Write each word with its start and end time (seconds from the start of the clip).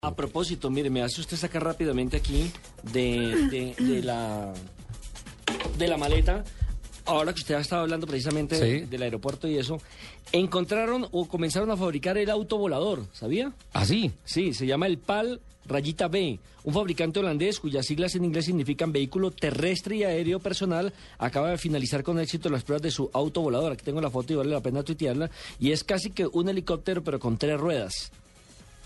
A 0.00 0.14
propósito, 0.14 0.70
mire, 0.70 0.90
me 0.90 1.02
hace 1.02 1.20
usted 1.20 1.36
sacar 1.36 1.64
rápidamente 1.64 2.16
aquí 2.18 2.52
de, 2.92 3.48
de, 3.50 3.74
de 3.84 4.02
la 4.04 4.54
de 5.76 5.88
la 5.88 5.96
maleta. 5.96 6.44
Ahora 7.04 7.32
que 7.34 7.40
usted 7.40 7.56
ha 7.56 7.60
estado 7.60 7.82
hablando 7.82 8.06
precisamente 8.06 8.54
Sí. 8.80 8.86
del 8.86 9.02
aeropuerto 9.02 9.48
y 9.48 9.58
eso, 9.58 9.80
encontraron 10.30 11.08
o 11.10 11.26
comenzaron 11.26 11.72
a 11.72 11.76
fabricar 11.76 12.16
el 12.16 12.30
auto 12.30 12.58
volador, 12.58 13.06
¿sabía? 13.12 13.52
¿Así? 13.72 14.12
Sí, 14.24 14.54
se 14.54 14.66
llama 14.68 14.86
el 14.86 14.98
PAL 14.98 15.40
Rayita 15.66 16.06
B, 16.06 16.38
un 16.62 16.72
fabricante 16.74 17.18
holandés 17.18 17.58
cuyas 17.58 17.84
siglas 17.84 18.14
en 18.14 18.24
inglés 18.24 18.44
significan 18.44 18.92
vehículo 18.92 19.32
terrestre 19.32 19.96
y 19.96 20.04
aéreo 20.04 20.38
personal, 20.38 20.92
acaba 21.18 21.50
de 21.50 21.58
finalizar 21.58 22.04
con 22.04 22.20
éxito 22.20 22.50
las 22.50 22.62
pruebas 22.62 22.82
de 22.82 22.92
su 22.92 23.10
auto 23.12 23.40
volador. 23.40 23.72
Aquí 23.72 23.84
tengo 23.84 24.00
la 24.00 24.10
foto 24.10 24.32
y 24.32 24.36
vale 24.36 24.50
la 24.50 24.60
pena 24.60 24.84
tuitearla. 24.84 25.28
Y 25.58 25.72
es 25.72 25.82
casi 25.82 26.10
que 26.10 26.28
un 26.28 26.48
helicóptero, 26.48 27.02
pero 27.02 27.18
con 27.18 27.36
tres 27.36 27.58
ruedas, 27.58 28.12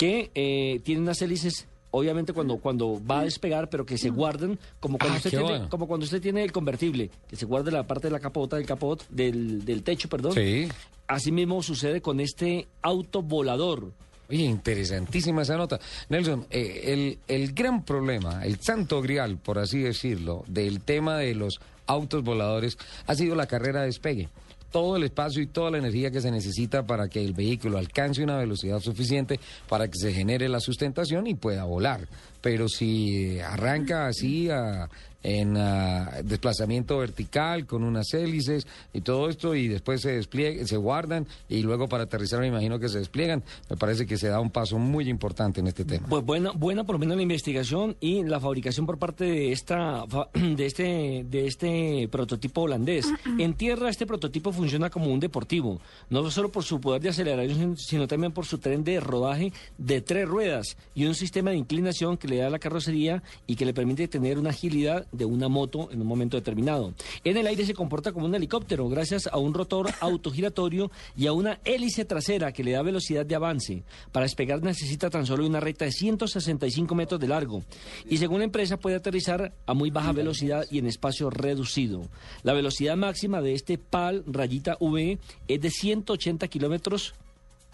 que 0.00 0.30
eh, 0.34 0.80
tiene 0.82 1.02
unas 1.02 1.20
hélices. 1.20 1.66
Obviamente 1.90 2.32
cuando, 2.32 2.56
cuando 2.56 2.98
va 3.04 3.20
a 3.20 3.24
despegar, 3.24 3.68
pero 3.68 3.84
que 3.84 3.98
se 3.98 4.08
guardan 4.08 4.58
como 4.78 4.96
cuando, 4.96 5.14
Ah, 5.14 5.18
usted 5.18 5.30
tiene, 5.30 5.44
bueno. 5.44 5.68
como 5.68 5.86
cuando 5.86 6.04
usted 6.04 6.22
tiene 6.22 6.42
el 6.42 6.52
convertible, 6.52 7.10
que 7.28 7.36
se 7.36 7.44
guarda 7.44 7.70
la 7.70 7.86
parte 7.86 8.06
de 8.06 8.12
la 8.12 8.20
capota, 8.20 8.56
del 8.56 8.64
capot, 8.64 9.06
del, 9.10 9.64
del 9.64 9.82
techo, 9.82 10.08
perdón. 10.08 10.32
Sí. 10.32 10.68
Así 11.06 11.32
mismo 11.32 11.62
sucede 11.62 12.00
con 12.00 12.20
este 12.20 12.66
auto 12.80 13.20
volador. 13.22 13.92
Oye, 14.30 14.44
interesantísima 14.44 15.42
esa 15.42 15.56
nota. 15.56 15.80
Nelson, 16.08 16.46
eh, 16.50 16.80
el, 16.86 17.18
el 17.26 17.52
gran 17.52 17.84
problema, 17.84 18.46
el 18.46 18.58
santo 18.60 19.02
grial, 19.02 19.36
por 19.36 19.58
así 19.58 19.80
decirlo, 19.80 20.44
del 20.46 20.80
tema 20.80 21.18
de 21.18 21.34
los 21.34 21.60
autos 21.86 22.22
voladores 22.22 22.78
ha 23.06 23.14
sido 23.16 23.34
la 23.34 23.46
carrera 23.48 23.80
de 23.80 23.86
despegue. 23.86 24.28
Todo 24.70 24.96
el 24.96 25.02
espacio 25.04 25.42
y 25.42 25.46
toda 25.46 25.70
la 25.72 25.78
energía 25.78 26.10
que 26.10 26.20
se 26.20 26.30
necesita 26.30 26.86
para 26.86 27.08
que 27.08 27.24
el 27.24 27.32
vehículo 27.34 27.76
alcance 27.78 28.22
una 28.22 28.38
velocidad 28.38 28.78
suficiente 28.80 29.40
para 29.68 29.88
que 29.88 29.98
se 29.98 30.12
genere 30.12 30.48
la 30.48 30.60
sustentación 30.60 31.26
y 31.26 31.34
pueda 31.34 31.64
volar. 31.64 32.06
Pero 32.40 32.68
si 32.68 33.38
arranca 33.40 34.06
así 34.06 34.48
a- 34.48 34.88
en 35.22 35.56
ah, 35.56 36.10
desplazamiento 36.24 36.98
vertical 36.98 37.66
con 37.66 37.84
unas 37.84 38.12
hélices 38.14 38.66
y 38.92 39.00
todo 39.02 39.28
esto 39.28 39.54
y 39.54 39.68
después 39.68 40.00
se 40.00 40.12
despliegan, 40.12 40.66
se 40.66 40.76
guardan 40.76 41.26
y 41.48 41.62
luego 41.62 41.88
para 41.88 42.04
aterrizar 42.04 42.40
me 42.40 42.46
imagino 42.46 42.78
que 42.78 42.88
se 42.88 42.98
despliegan, 42.98 43.42
me 43.68 43.76
parece 43.76 44.06
que 44.06 44.16
se 44.16 44.28
da 44.28 44.40
un 44.40 44.50
paso 44.50 44.78
muy 44.78 45.08
importante 45.08 45.60
en 45.60 45.66
este 45.66 45.84
tema. 45.84 46.06
Pues 46.08 46.24
buena, 46.24 46.52
buena 46.52 46.84
por 46.84 46.94
lo 46.94 47.00
menos 47.00 47.16
la 47.16 47.22
investigación 47.22 47.96
y 48.00 48.22
la 48.24 48.40
fabricación 48.40 48.86
por 48.86 48.98
parte 48.98 49.24
de 49.24 49.52
esta 49.52 50.06
fa- 50.08 50.28
de 50.34 50.66
este 50.66 51.26
de 51.28 51.46
este 51.46 52.08
prototipo 52.10 52.62
holandés. 52.62 53.06
En 53.38 53.54
tierra 53.54 53.90
este 53.90 54.06
prototipo 54.06 54.52
funciona 54.52 54.90
como 54.90 55.12
un 55.12 55.20
deportivo, 55.20 55.80
no 56.08 56.30
solo 56.30 56.50
por 56.50 56.64
su 56.64 56.80
poder 56.80 57.02
de 57.02 57.10
aceleración, 57.10 57.76
sino 57.76 58.06
también 58.08 58.32
por 58.32 58.46
su 58.46 58.58
tren 58.58 58.84
de 58.84 59.00
rodaje 59.00 59.52
de 59.78 60.00
tres 60.00 60.26
ruedas 60.28 60.76
y 60.94 61.06
un 61.06 61.14
sistema 61.14 61.50
de 61.50 61.56
inclinación 61.56 62.16
que 62.16 62.28
le 62.28 62.36
da 62.38 62.46
a 62.46 62.50
la 62.50 62.58
carrocería 62.58 63.22
y 63.46 63.56
que 63.56 63.64
le 63.64 63.74
permite 63.74 64.08
tener 64.08 64.38
una 64.38 64.50
agilidad 64.50 65.06
de 65.12 65.24
una 65.24 65.48
moto 65.48 65.88
en 65.90 66.00
un 66.00 66.06
momento 66.06 66.36
determinado. 66.36 66.94
En 67.24 67.36
el 67.36 67.46
aire 67.46 67.64
se 67.64 67.74
comporta 67.74 68.12
como 68.12 68.26
un 68.26 68.34
helicóptero 68.34 68.88
gracias 68.88 69.26
a 69.26 69.38
un 69.38 69.54
rotor 69.54 69.90
autogiratorio 70.00 70.90
y 71.16 71.26
a 71.26 71.32
una 71.32 71.60
hélice 71.64 72.04
trasera 72.04 72.52
que 72.52 72.64
le 72.64 72.72
da 72.72 72.82
velocidad 72.82 73.26
de 73.26 73.34
avance. 73.34 73.82
Para 74.12 74.24
despegar 74.24 74.62
necesita 74.62 75.10
tan 75.10 75.26
solo 75.26 75.46
una 75.46 75.60
recta 75.60 75.84
de 75.84 75.92
165 75.92 76.94
metros 76.94 77.20
de 77.20 77.28
largo 77.28 77.62
y 78.08 78.18
según 78.18 78.38
la 78.38 78.44
empresa 78.44 78.76
puede 78.76 78.96
aterrizar 78.96 79.52
a 79.66 79.74
muy 79.74 79.90
baja 79.90 80.12
velocidad 80.12 80.64
y 80.70 80.78
en 80.78 80.86
espacio 80.86 81.30
reducido. 81.30 82.02
La 82.42 82.52
velocidad 82.52 82.96
máxima 82.96 83.40
de 83.40 83.54
este 83.54 83.78
PAL 83.78 84.24
rayita 84.26 84.76
V 84.80 85.18
es 85.48 85.60
de 85.60 85.70
180 85.70 86.48
kilómetros 86.48 87.14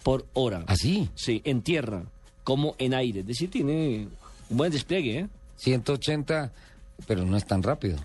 por 0.03 0.25
hora. 0.33 0.63
¿Así? 0.67 1.09
Sí, 1.15 1.41
en 1.43 1.61
tierra 1.61 2.03
como 2.47 2.75
en 2.77 2.93
aire. 2.93 3.19
Es 3.19 3.27
decir, 3.27 3.51
tiene 3.51 4.07
un 4.49 4.55
buen 4.55 4.71
despliegue, 4.71 5.19
¿eh? 5.19 5.27
180, 5.57 6.53
pero 7.05 7.25
no 7.25 7.37
es 7.37 7.45
tan 7.45 7.63
rápido. 7.63 7.97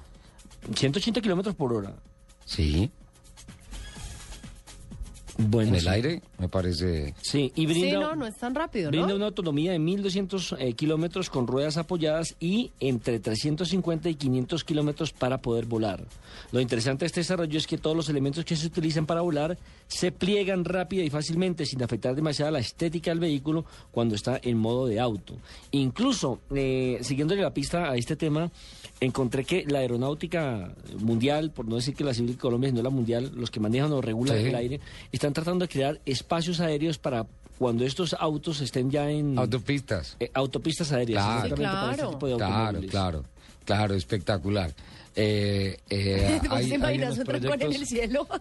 180 0.75 1.21
kilómetros 1.21 1.55
por 1.55 1.73
hora. 1.73 1.93
Sí, 2.45 2.91
Bueno, 5.49 5.71
en 5.71 5.75
el 5.77 5.81
sí. 5.83 5.89
aire 5.89 6.23
me 6.39 6.49
parece... 6.49 7.15
Sí, 7.21 7.53
y 7.55 7.67
brinda, 7.67 7.89
Sí, 7.89 7.93
no, 7.97 8.15
no 8.17 8.27
es 8.27 8.37
tan 8.37 8.55
rápido, 8.55 8.91
brinda 8.91 9.09
¿no? 9.09 9.17
una 9.17 9.27
autonomía 9.27 9.73
de 9.73 9.79
1.200 9.79 10.57
eh, 10.59 10.73
kilómetros 10.75 11.31
con 11.31 11.47
ruedas 11.47 11.77
apoyadas 11.77 12.37
y 12.41 12.71
entre 12.81 13.19
350 13.21 14.09
y 14.09 14.15
500 14.15 14.65
kilómetros 14.65 15.13
para 15.13 15.39
poder 15.39 15.67
volar. 15.67 16.05
Lo 16.53 16.61
interesante 16.61 17.01
de 17.05 17.07
este 17.07 17.21
desarrollo 17.21 17.59
es 17.59 17.67
que 17.67 17.79
todos 17.79 17.97
los 17.97 18.09
elementos 18.09 18.45
que 18.45 18.57
se 18.57 18.67
utilizan 18.67 19.07
para 19.07 19.21
volar 19.21 19.59
se 19.89 20.13
pliegan 20.13 20.65
rápida 20.65 21.03
y 21.03 21.11
fácilmente 21.11 21.67
sin 21.67 21.83
afectar 21.83 22.15
demasiado 22.15 22.51
la 22.51 22.59
estética 22.59 23.11
del 23.11 23.21
vehículo 23.21 23.65
cuando 23.91 24.15
está 24.15 24.41
en 24.43 24.59
modo 24.59 24.87
de 24.87 25.01
auto. 25.01 25.35
Incluso, 25.71 26.41
eh, 26.55 26.99
siguiéndole 27.03 27.43
la 27.43 27.53
pista 27.55 27.91
a 27.91 27.97
este 27.97 28.17
tema, 28.17 28.51
encontré 29.01 29.45
que 29.45 29.65
la 29.67 29.81
aeronáutica 29.81 30.73
mundial, 30.99 31.51
por 31.51 31.67
no 31.67 31.77
decir 31.77 31.95
que 31.95 32.05
la 32.05 32.15
civil 32.15 32.33
de 32.33 32.39
Colombia, 32.39 32.71
sino 32.71 32.83
la 32.83 32.91
mundial, 32.91 33.33
los 33.35 33.51
que 33.51 33.61
manejan 33.61 33.93
o 33.93 34.01
regulan 34.01 34.39
Sí. 34.39 34.45
el 34.49 34.55
aire, 34.55 34.81
están 35.13 35.32
tratando 35.33 35.65
de 35.65 35.69
crear 35.69 36.01
espacios 36.07 36.61
aéreos 36.61 36.99
para 36.99 37.27
cuando 37.59 37.85
estos 37.85 38.15
autos 38.19 38.61
estén 38.61 38.91
ya 38.91 39.11
en 39.11 39.39
Autopistas. 39.39 40.17
eh, 40.19 40.31
autopistas 40.35 40.91
aéreas. 40.93 41.23
Claro. 41.23 41.57
para 41.57 41.93
este 41.93 42.07
tipo 42.07 42.27
de 42.27 42.37
Claro, 42.37 42.81
claro, 42.91 43.25
claro, 43.65 43.95
espectacular. 43.95 44.75
Eh, 45.15 45.77
eh, 45.91 46.41
¿Vos 46.49 46.53
hay- 46.53 46.65
te 46.69 46.71
hay 46.71 46.75
imaginas 46.75 47.19
un 47.19 47.25
trancón 47.25 47.53
en 47.53 47.61
el 47.63 47.69
proyectos- 47.69 47.89
cielo? 47.89 48.27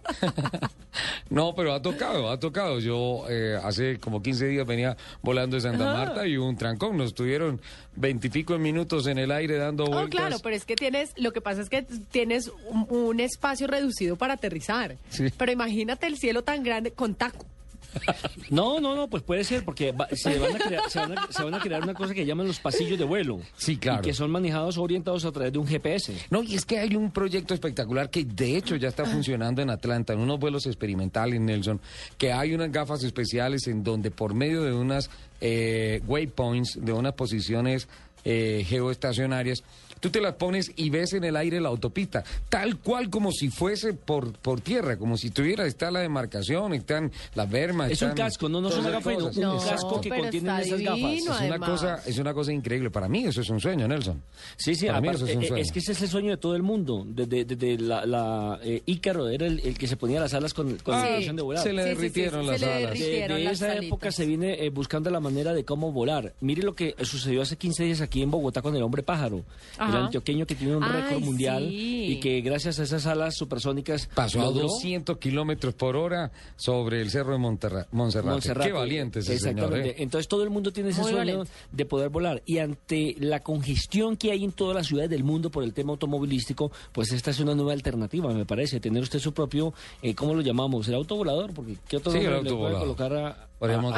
No, 1.30 1.56
pero 1.56 1.74
ha 1.74 1.82
tocado, 1.82 2.30
ha 2.30 2.38
tocado. 2.40 2.80
Yo 2.80 3.24
eh, 3.30 3.58
hace 3.64 3.98
como 4.00 4.22
15 4.22 4.48
días 4.48 4.68
venía 4.68 4.98
volando 5.22 5.56
de 5.56 5.62
Santa 5.62 5.86
Marta 5.86 6.28
y 6.28 6.36
un 6.36 6.58
trancón. 6.58 6.98
Nos 6.98 7.14
tuvieron 7.14 7.62
veintipico 7.96 8.58
minutos 8.60 9.08
en 9.08 9.18
el 9.18 9.32
aire 9.32 9.58
dando 9.58 9.86
Oh, 9.86 9.92
vueltas. 9.92 10.10
claro, 10.20 10.38
pero 10.44 10.56
es 10.56 10.66
que 10.66 10.76
tienes, 10.76 11.12
lo 11.16 11.32
que 11.32 11.40
pasa 11.40 11.62
es 11.62 11.70
que 11.70 11.84
tienes 12.12 12.52
un, 12.68 12.86
un 12.90 13.20
espacio 13.22 13.68
reducido 13.68 14.18
para 14.18 14.34
aterrizar. 14.34 14.98
Sí. 15.10 15.28
Pero 15.38 15.52
imagínate 15.54 16.08
el 16.08 16.18
cielo 16.18 16.44
tan 16.44 16.64
grande 16.64 16.92
con 16.92 17.16
taco. 17.16 17.46
No, 18.50 18.80
no, 18.82 18.96
no, 18.96 19.08
pues 19.08 19.24
puede 19.24 19.44
ser, 19.44 19.64
porque 19.64 19.92
va- 19.94 20.08
se, 20.12 20.38
van 20.38 20.56
a 20.56 20.60
crear, 20.60 20.90
se, 20.90 21.00
van 21.00 21.18
a, 21.18 21.28
se 21.32 21.44
van 21.44 21.54
a 21.54 21.60
crear 21.60 21.82
una 21.84 21.94
cosa 21.94 22.14
que 22.14 22.26
llaman 22.26 22.48
los 22.48 22.60
pasillos 22.60 23.00
de 23.00 23.06
vuelo. 23.06 23.40
Sí, 23.56 23.78
claro. 23.78 24.02
Y 24.02 24.06
que 24.06 24.14
son 24.14 24.30
manejados 24.30 24.78
o 24.78 24.84
orientados 24.84 25.24
a 25.26 25.32
través 25.32 25.54
de 25.54 25.60
un 25.60 25.68
GPS. 25.68 26.14
No, 26.30 26.44
y 26.44 26.56
es 26.56 26.66
que 26.66 26.80
hay 26.80 26.96
un 26.96 27.12
proyecto 27.12 27.54
espectacular 27.54 28.10
que 28.10 28.26
de 28.26 28.58
hecho 28.58 28.76
ya 28.76 28.90
está 28.90 29.06
funcionando 29.06 29.62
en 29.62 29.70
Atlanta, 29.70 30.14
en 30.14 30.20
unos 30.20 30.40
vuelos 30.40 30.66
experimentales, 30.66 31.40
Nelson, 31.40 31.80
que 32.18 32.34
hay 32.34 32.54
unas 32.54 32.72
gafas 32.72 33.04
especiales 33.04 33.68
en 33.68 33.84
donde 33.84 34.12
por 34.12 34.34
medio 34.34 34.64
de 34.64 34.74
unas 34.74 35.10
eh, 35.40 36.02
waypoints, 36.08 36.78
de 36.82 36.92
unas 36.94 37.14
posiciones 37.14 37.88
eh, 38.26 38.66
geoestacionarias, 38.68 39.64
tú 40.00 40.10
te 40.10 40.20
las 40.20 40.34
pones 40.36 40.72
y 40.76 40.90
ves 40.90 41.14
en 41.14 41.24
el 41.24 41.36
aire 41.36 41.62
la 41.62 41.70
autopista, 41.70 42.24
tal 42.50 42.80
cual 42.80 43.10
como 43.10 43.32
si 43.32 43.50
fuese 43.50 43.94
por, 43.94 44.34
por 44.34 44.60
tierra, 44.62 44.98
como 44.98 45.16
si 45.18 45.30
tuviera, 45.30 45.66
está 45.68 45.92
la 45.92 46.00
demarcación, 46.00 46.74
están 46.74 47.12
las 47.36 47.50
bermas. 47.50 47.92
Es 47.92 48.02
un 48.02 48.10
están 48.10 48.26
casco, 48.28 48.50
no, 48.50 48.62
no 48.62 48.70
es 48.70 48.78
una 48.78 48.90
gafa, 48.90 49.12
un 49.12 49.32
No, 49.40 49.58
casco 49.60 50.02
que 50.02 50.10
contiene 50.10 50.62
esas 50.62 50.82
gafas. 50.82 51.00
Es 51.14 51.24
una, 51.28 51.38
además. 51.40 51.70
cosa, 51.70 52.02
es 52.06 52.18
una 52.18 52.34
cosa 52.34 52.52
increíble. 52.52 52.90
Para 52.90 53.08
mí 53.08 53.26
eso 53.26 53.42
es 53.42 53.50
un 53.50 53.60
sueño, 53.60 53.88
Nelson. 53.88 54.22
Sí, 54.58 54.74
sí, 54.76 54.88
Para 54.88 55.02
mí 55.02 55.08
aparte, 55.10 55.24
eso 55.26 55.32
es 55.32 55.38
un 55.38 55.44
eh, 55.44 55.48
sueño. 55.48 55.62
es 55.64 55.72
que 55.72 55.80
ese 55.80 55.92
es 55.92 56.02
el 56.02 56.10
sueño 56.10 56.30
de 56.32 56.38
todo 56.38 56.56
el 56.56 56.64
mundo. 56.64 57.04
Desde, 57.08 57.46
desde 57.46 57.78
la, 57.78 58.06
la, 58.06 58.60
eh, 58.64 58.82
Ícaro 58.88 59.30
era 59.30 59.46
el, 59.46 59.60
el 59.60 59.78
que 59.78 59.88
se 59.88 59.98
ponía 59.98 60.20
las 60.20 60.34
alas 60.34 60.54
con, 60.54 60.78
con 60.78 60.96
Ah, 60.96 61.04
la 61.06 61.12
ilusión 61.14 61.36
de 61.36 61.42
volar. 61.44 61.64
se 61.64 61.74
le 61.74 61.84
Sí, 61.84 61.90
sí, 61.90 61.94
sí, 61.94 61.96
derritieron 62.02 62.42
sí, 62.44 62.48
las 62.52 62.60
se 62.60 62.66
le 62.66 62.72
alas. 62.74 62.82
De, 62.94 63.00
derritieron 63.06 63.38
de 63.38 63.44
las 63.44 63.54
esa 63.54 63.66
alitas. 63.72 63.86
época 63.86 64.12
se 64.12 64.26
viene 64.26 64.66
eh, 64.66 64.70
buscando 64.72 65.10
la 65.12 65.20
manera 65.20 65.54
de 65.54 65.64
cómo 65.64 65.92
volar. 65.92 66.34
Mire 66.42 66.64
lo 66.64 66.74
que 66.76 66.96
sucedió 67.04 67.44
hace 67.44 67.56
15 67.56 67.84
días 67.84 68.02
aquí 68.02 68.11
en 68.20 68.32
Bogotá 68.32 68.62
con 68.62 68.76
el 68.76 68.84
hombre 68.84 69.04
pájaro, 69.04 69.44
el 69.80 69.96
antioqueño 69.96 70.46
que 70.46 70.56
tiene 70.56 70.76
un 70.76 70.84
Ay, 70.84 71.04
récord 71.04 71.24
mundial 71.24 71.68
sí. 71.70 72.06
y 72.14 72.20
que 72.20 72.42
gracias 72.42 72.80
a 72.80 72.84
esas 72.84 73.06
alas 73.06 73.36
supersónicas 73.38 74.08
Pasó 74.14 74.42
a 74.42 74.46
logró 74.46 74.64
200 74.64 75.18
kilómetros 75.20 75.74
por 75.76 75.96
hora 75.96 76.32
sobre 76.58 77.02
el 77.02 77.10
cerro 77.12 77.34
de 77.34 77.38
Monterra- 77.40 77.88
Monserrate. 77.92 78.30
Monserrate. 78.32 78.70
Qué 78.70 78.74
valiente 78.74 79.20
ese 79.20 79.38
señor. 79.40 79.58
Exactamente. 79.66 79.90
¿eh? 79.92 80.04
Entonces 80.04 80.28
todo 80.28 80.44
el 80.44 80.50
mundo 80.50 80.74
tiene 80.74 80.90
ese 80.90 81.02
Muy 81.02 81.12
sueño 81.12 81.18
valiente. 81.38 81.52
de 81.72 81.86
poder 81.86 82.10
volar. 82.10 82.42
Y 82.46 82.58
ante 82.58 83.16
la 83.20 83.40
congestión 83.42 84.18
que 84.18 84.32
hay 84.32 84.44
en 84.44 84.52
todas 84.52 84.76
las 84.76 84.88
ciudades 84.88 85.10
del 85.12 85.24
mundo 85.24 85.50
por 85.52 85.64
el 85.64 85.74
tema 85.74 85.92
automovilístico, 85.92 86.72
pues 86.92 87.12
esta 87.14 87.32
es 87.32 87.40
una 87.40 87.56
nueva 87.56 87.74
alternativa, 87.74 88.34
me 88.34 88.46
parece. 88.46 88.80
Tener 88.80 89.04
usted 89.04 89.20
su 89.20 89.34
propio, 89.34 89.74
eh, 90.02 90.16
¿cómo 90.16 90.34
lo 90.34 90.42
llamamos? 90.42 90.88
El 90.88 90.96
autovolador, 90.96 91.54
porque 91.54 91.78
¿qué 91.88 91.98
otro 91.98 92.12
Sí, 92.12 92.18
nombre 92.18 92.32
le 92.44 92.50
puede 92.50 92.50
autovolador. 92.76 92.80
colocar 92.98 93.14
a... 93.14 93.48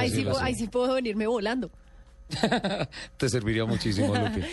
Sí, 0.09 0.25
ahí 0.42 0.56
sí 0.56 0.68
puedo 0.68 0.94
venirme 0.94 1.25
volando. 1.25 1.69
Te 3.17 3.29
serviría 3.29 3.65
muchísimo, 3.65 4.15
Lupi. 4.15 4.41